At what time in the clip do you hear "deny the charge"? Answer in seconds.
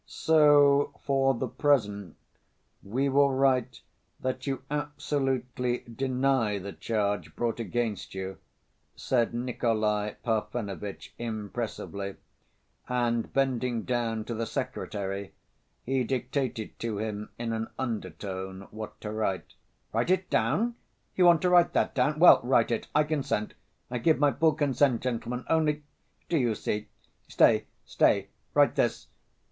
5.95-7.35